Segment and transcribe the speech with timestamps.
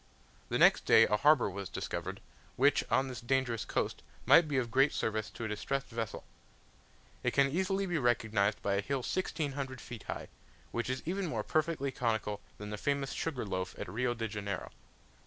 [0.49, 2.21] The next day a harbour was discovered,
[2.55, 6.23] which on this dangerous coast might be of great service to a distressed vessel.
[7.21, 10.29] It can easily be recognized by a hill 1600 feet high,
[10.71, 14.71] which is even more perfectly conical than the famous sugar loaf at Rio de Janeiro.